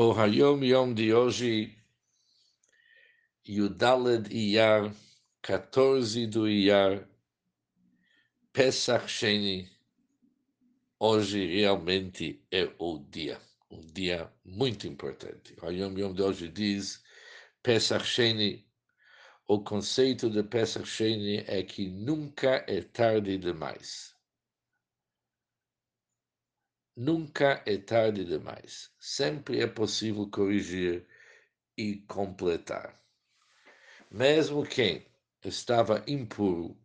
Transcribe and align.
O 0.00 0.12
Hayom 0.12 0.62
Yom 0.62 0.94
de 0.94 1.12
hoje, 1.12 1.76
Yudaled 3.44 4.32
Iyar, 4.32 4.94
14 5.42 6.28
do 6.28 6.46
Iyar, 6.46 7.04
Pesach 8.52 9.08
Sheni, 9.08 9.68
hoje 11.00 11.44
realmente 11.48 12.46
é 12.48 12.72
o 12.78 13.00
dia, 13.10 13.40
um 13.68 13.80
dia 13.80 14.32
muito 14.44 14.86
importante. 14.86 15.56
O 15.60 15.66
Hayom 15.66 15.98
Yom 15.98 16.14
de 16.14 16.22
hoje 16.22 16.48
diz, 16.48 17.02
Pesach 17.60 18.06
Sheni, 18.06 18.64
o 19.48 19.64
conceito 19.64 20.30
de 20.30 20.44
Pesach 20.44 20.86
Sheni 20.86 21.38
é 21.38 21.60
que 21.64 21.88
nunca 21.88 22.64
é 22.68 22.82
tarde 22.82 23.36
demais. 23.36 24.14
Nunca 27.00 27.62
é 27.64 27.76
tarde 27.78 28.24
demais. 28.24 28.90
Sempre 28.98 29.60
é 29.60 29.68
possível 29.68 30.28
corrigir 30.28 31.06
e 31.76 31.98
completar. 32.08 33.00
Mesmo 34.10 34.66
quem 34.66 35.06
estava 35.44 36.02
impuro, 36.08 36.76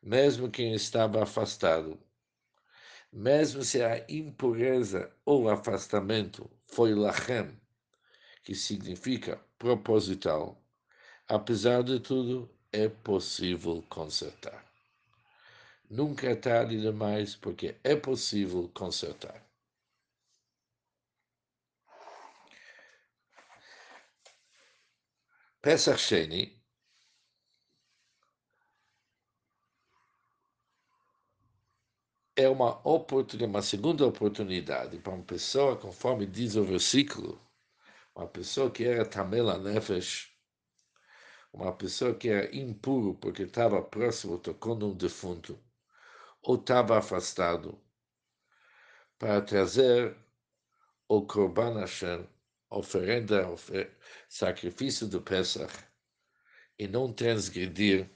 mesmo 0.00 0.48
quem 0.48 0.74
estava 0.74 1.24
afastado, 1.24 1.98
mesmo 3.12 3.64
se 3.64 3.82
a 3.82 4.06
impureza 4.08 5.12
ou 5.24 5.50
afastamento 5.50 6.48
foi 6.68 6.94
lachem, 6.94 7.60
que 8.44 8.54
significa 8.54 9.44
proposital, 9.58 10.64
apesar 11.26 11.82
de 11.82 11.98
tudo, 11.98 12.48
é 12.70 12.88
possível 12.88 13.84
consertar. 13.88 14.69
Nunca 15.90 16.28
é 16.28 16.36
tarde 16.36 16.80
demais, 16.80 17.34
porque 17.34 17.76
é 17.82 17.96
possível 17.96 18.70
consertar. 18.72 19.44
Pesach 25.60 25.98
Sheni 25.98 26.62
é 32.36 32.48
uma 32.48 32.80
oportunidade, 32.88 33.50
uma 33.50 33.60
segunda 33.62 34.06
oportunidade 34.06 34.96
para 34.98 35.12
uma 35.12 35.24
pessoa, 35.24 35.76
conforme 35.76 36.24
diz 36.24 36.54
o 36.54 36.64
versículo, 36.64 37.40
uma 38.14 38.28
pessoa 38.28 38.70
que 38.70 38.84
era 38.84 39.04
Tamela 39.04 39.58
Nefesh, 39.58 40.30
uma 41.52 41.72
pessoa 41.72 42.14
que 42.14 42.28
era 42.28 42.56
impuro 42.56 43.14
porque 43.14 43.42
estava 43.42 43.82
próximo, 43.82 44.38
tocando 44.38 44.86
um 44.86 44.94
defunto, 44.96 45.58
ou 46.42 46.56
estava 46.56 46.98
afastado 46.98 47.80
para 49.18 49.40
trazer 49.42 50.16
o 51.08 51.22
Korban 51.22 51.78
Hashem, 51.80 52.26
oferenda, 52.70 53.48
ofer, 53.48 53.96
sacrifício 54.28 55.06
do 55.06 55.20
Pesach, 55.20 55.72
e 56.78 56.88
não 56.88 57.12
transgredir 57.12 58.08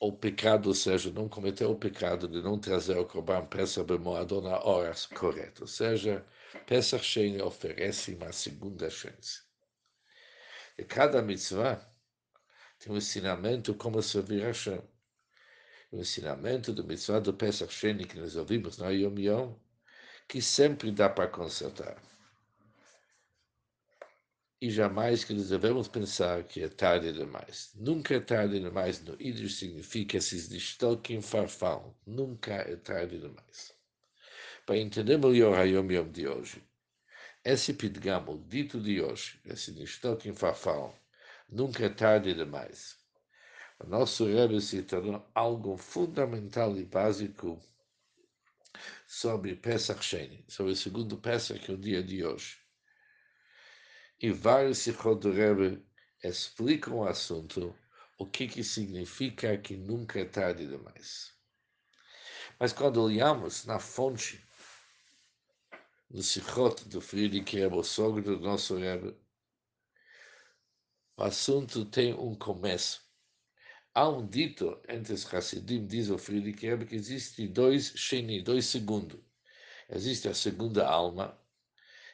o 0.00 0.12
pecado, 0.12 0.68
ou 0.68 0.74
seja, 0.74 1.12
não 1.12 1.28
cometer 1.28 1.66
o 1.66 1.76
pecado 1.76 2.26
de 2.26 2.40
não 2.42 2.58
trazer 2.58 2.96
o 2.98 3.06
Korban 3.06 3.46
Pesach 3.46 3.86
bemoado 3.86 4.40
na 4.40 4.58
hora 4.60 4.92
correta. 5.14 5.62
Ou 5.62 5.68
seja, 5.68 6.24
Pesach 6.66 7.04
Sheni 7.04 7.42
oferece 7.42 8.14
uma 8.14 8.32
segunda 8.32 8.88
chance. 8.90 9.42
E 10.76 10.84
cada 10.84 11.20
mitzvah 11.20 11.80
tem 12.78 12.92
um 12.92 12.96
ensinamento 12.96 13.74
como 13.74 14.02
servir 14.02 14.42
a 14.42 14.46
Hashem 14.46 14.80
o 15.90 15.98
ensinamento 15.98 16.72
do 16.72 16.84
mitzvah 16.84 17.20
do 17.20 17.32
Pesach 17.32 17.72
Sheni 17.72 18.04
que 18.04 18.18
nós 18.18 18.36
ouvimos 18.36 18.76
no 18.78 18.90
Yom 18.90 19.18
Yom, 19.18 19.54
que 20.28 20.42
sempre 20.42 20.90
dá 20.90 21.08
para 21.08 21.28
consertar. 21.28 22.02
E 24.60 24.70
jamais 24.70 25.24
que 25.24 25.32
nós 25.32 25.48
devemos 25.48 25.88
pensar 25.88 26.42
que 26.42 26.62
é 26.62 26.68
tarde 26.68 27.12
demais. 27.12 27.70
Nunca 27.76 28.16
é 28.16 28.20
tarde 28.20 28.60
demais 28.60 29.02
no 29.02 29.14
Yiddish 29.14 29.56
significa 29.56 30.16
esses 30.16 30.48
destoquem 30.48 31.22
farfão. 31.22 31.96
Nunca 32.04 32.54
é 32.54 32.76
tarde 32.76 33.18
demais. 33.18 33.72
Para 34.66 34.76
entender 34.76 35.16
melhor 35.16 35.58
o 35.58 35.64
Yom 35.64 35.90
Yom 35.90 36.10
de 36.10 36.26
hoje, 36.26 36.62
esse 37.44 37.72
pitgamo 37.72 38.44
dito 38.46 38.80
de 38.80 39.00
hoje, 39.00 39.40
esse 39.46 39.72
destoquem 39.72 40.34
farfão, 40.34 40.92
nunca 41.48 41.86
é 41.86 41.88
tarde 41.88 42.34
demais 42.34 42.98
o 43.80 43.86
nosso 43.86 44.26
Rebbe 44.26 44.82
tornou 44.82 45.24
algo 45.34 45.76
fundamental 45.76 46.76
e 46.76 46.84
básico 46.84 47.60
sobre 49.06 49.54
Pesach 49.54 50.04
Sheni, 50.04 50.44
sobre 50.48 50.72
o 50.72 50.76
segundo 50.76 51.16
Pesach, 51.16 51.60
que 51.60 51.70
é 51.70 51.74
o 51.74 51.78
dia 51.78 52.02
de 52.02 52.24
hoje. 52.24 52.58
E 54.20 54.30
vários 54.32 54.78
Sichot 54.78 55.20
do 55.20 55.32
Rebbe 55.32 55.86
explicam 56.24 56.98
o 56.98 57.06
assunto, 57.06 57.74
o 58.18 58.26
que, 58.26 58.48
que 58.48 58.64
significa 58.64 59.56
que 59.56 59.76
nunca 59.76 60.18
é 60.18 60.24
tarde 60.24 60.66
demais. 60.66 61.32
Mas 62.58 62.72
quando 62.72 63.00
olhamos 63.00 63.64
na 63.64 63.78
fonte, 63.78 64.44
no 66.10 66.20
Sichot 66.20 66.88
do 66.88 67.00
Friedrich 67.00 67.56
Rebbe, 67.56 67.76
o 67.76 67.84
sogro 67.84 68.22
do 68.22 68.40
nosso 68.40 68.76
Rebbe, 68.76 69.16
o 71.16 71.22
assunto 71.22 71.84
tem 71.84 72.12
um 72.12 72.34
começo. 72.34 73.07
Há 73.94 74.08
um 74.08 74.26
dito 74.26 74.80
entre 74.88 75.12
os 75.12 75.32
Hassidim, 75.32 75.86
diz 75.86 76.10
o 76.10 76.18
Friedrich 76.18 76.66
Rebbe, 76.66 76.86
que 76.86 76.94
existe 76.94 77.48
dois 77.48 77.92
Sheni, 77.96 78.42
dois 78.42 78.66
segundos. 78.66 79.20
Existe 79.90 80.28
a 80.28 80.34
segunda 80.34 80.86
alma, 80.86 81.36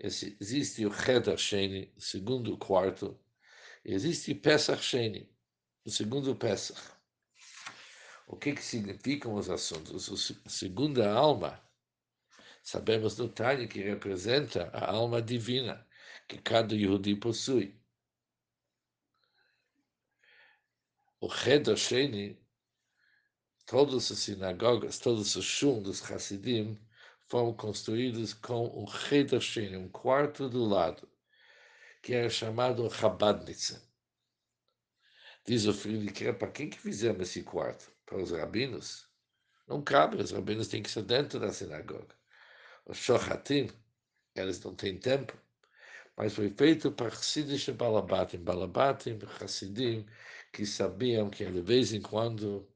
existe 0.00 0.86
o 0.86 0.92
Cheder 0.92 1.36
Sheni, 1.36 1.92
segundo 1.98 2.56
quarto, 2.56 3.18
existe 3.84 4.34
Pesach 4.34 4.82
Sheni, 4.82 5.30
o 5.84 5.90
segundo 5.90 6.34
Pesach. 6.34 6.80
O 8.26 8.36
que, 8.36 8.52
que 8.52 8.62
significam 8.62 9.34
os 9.34 9.48
assuntos? 9.48 10.10
A 10.44 10.48
segunda 10.48 11.10
alma, 11.10 11.62
sabemos 12.62 13.16
no 13.16 13.28
Tânia 13.28 13.66
que 13.66 13.82
representa 13.82 14.68
a 14.72 14.90
alma 14.90 15.22
divina 15.22 15.86
que 16.26 16.38
cada 16.38 16.74
Yehudi 16.74 17.16
possui. 17.16 17.74
O 21.20 21.28
Sheni, 21.76 22.38
todas 23.66 24.10
as 24.10 24.18
sinagogas, 24.18 24.98
todos 24.98 25.34
os 25.34 25.44
shul 25.44 25.80
dos 25.80 26.02
Hassidim 26.02 26.78
foram 27.28 27.52
construídos 27.52 28.32
com 28.32 28.86
Cheder 28.86 29.40
Sheni, 29.40 29.76
um 29.76 29.88
quarto 29.88 30.48
do 30.48 30.64
lado, 30.64 31.08
que 32.02 32.14
era 32.14 32.30
chamado 32.30 32.88
Chabadnitza. 32.88 33.82
Diz 35.44 35.66
o 35.66 35.74
Friedrich, 35.74 36.32
para 36.34 36.52
quem 36.52 36.70
que 36.70 36.78
fizemos 36.78 37.22
esse 37.22 37.42
quarto? 37.42 37.90
Para 38.06 38.22
os 38.22 38.30
rabinos? 38.30 39.08
Não 39.66 39.82
cabe, 39.82 40.22
os 40.22 40.30
rabinos 40.30 40.68
têm 40.68 40.82
que 40.82 40.90
ser 40.90 41.02
dentro 41.02 41.40
da 41.40 41.52
sinagoga. 41.52 42.14
Os 42.86 42.96
Shohatim, 42.96 43.68
eles 44.34 44.62
não 44.62 44.74
têm 44.74 44.98
tempo, 44.98 45.36
mas 46.16 46.34
foi 46.34 46.50
feito 46.50 46.90
para 46.90 47.10
Chassidish 47.10 47.68
Balabatim, 47.70 48.38
Balabatim, 48.38 49.18
Chassidim, 49.38 50.06
que 50.52 50.66
sabiam 50.66 51.30
que 51.30 51.44
de 51.44 51.60
vez 51.60 51.92
em 51.92 52.00
quando 52.00 52.68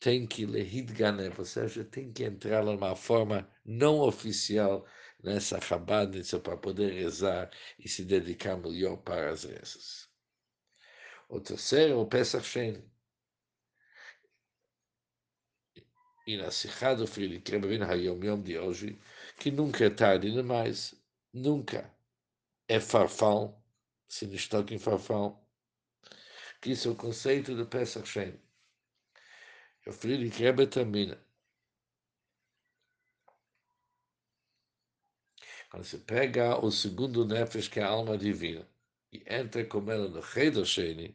tem 0.00 0.26
que 0.26 0.46
lehid 0.46 0.92
ganem, 0.92 1.32
ou 1.36 1.44
seja, 1.44 1.84
tem 1.84 2.12
que 2.12 2.24
entrar 2.24 2.62
de 2.64 2.70
uma 2.70 2.94
forma 2.94 3.48
não 3.64 4.00
oficial 4.00 4.86
nessa 5.22 5.60
Chabadnitza 5.60 6.38
para 6.38 6.56
poder 6.56 6.92
rezar 6.92 7.50
e 7.78 7.88
se 7.88 8.04
dedicar 8.04 8.56
melhor 8.56 8.98
para 8.98 9.30
as 9.30 9.44
rezas. 9.44 10.08
O 11.28 11.40
terceiro, 11.40 12.00
o 12.00 12.06
Pesach 12.06 12.46
Sheni. 12.46 12.82
E 16.26 16.36
na 16.36 16.50
Sikha 16.50 16.94
do 16.94 17.06
Friedrich 17.06 17.50
Rebbe 17.50 17.82
Hayom 17.82 18.22
Yom 18.22 18.42
de 18.42 18.58
hoje, 18.58 19.00
que 19.38 19.50
nunca 19.50 19.86
é 19.86 19.90
tarde 19.90 20.30
demais, 20.30 20.94
nunca 21.32 21.90
é 22.68 22.78
farfão, 22.78 23.58
se 24.06 24.26
nos 24.26 24.46
toca 24.46 24.74
em 24.74 24.78
farfão, 24.78 25.42
que 26.60 26.72
isso 26.72 26.88
é 26.88 26.92
o 26.92 26.96
conceito 26.96 27.54
do 27.54 27.66
Pesach 27.66 28.08
Shem. 28.08 28.38
O 29.86 29.92
Friedrich 29.92 30.42
Rebbe 30.42 30.66
termina. 30.66 31.18
Quando 35.70 35.84
se 35.84 35.98
pega 35.98 36.58
o 36.64 36.70
segundo 36.70 37.26
Nefesh, 37.26 37.68
que 37.68 37.80
é 37.80 37.82
a 37.82 37.88
alma 37.88 38.16
divina, 38.16 38.66
e 39.12 39.22
entra 39.26 39.64
com 39.64 39.90
ela 39.90 40.08
no 40.08 40.22
Cheder 40.22 40.64
Sheni, 40.64 41.14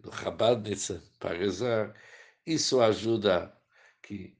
no 0.00 0.12
Chabadnitza, 0.12 1.02
para 1.18 1.36
rezar, 1.36 1.94
isso 2.46 2.80
ajuda 2.80 3.54
que 4.02 4.38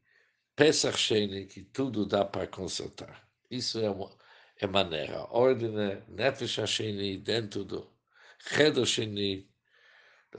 Pesach 0.56 0.98
Sheni, 0.98 1.46
que 1.46 1.62
tudo 1.62 2.06
dá 2.06 2.24
para 2.24 2.46
consertar. 2.46 3.28
Isso 3.50 3.78
é 3.78 3.90
uma 3.90 4.10
é 4.58 4.66
maneira. 4.66 5.24
Ordem 5.30 5.78
é 5.80 6.02
Nefesh 6.08 6.58
Sheni 6.66 7.18
dentro 7.18 7.64
do 7.64 7.90
Cheder 8.38 8.86
Sheni, 8.86 9.50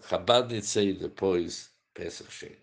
Chabadnitza 0.01 0.83
e 0.83 0.93
depois 0.93 1.71
Pesach 1.93 2.31
Sheni. 2.31 2.57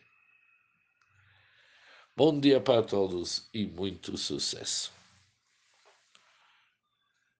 Bom 2.16 2.38
dia 2.38 2.60
para 2.60 2.82
todos 2.82 3.48
e 3.54 3.66
muito 3.66 4.18
sucesso. 4.18 5.01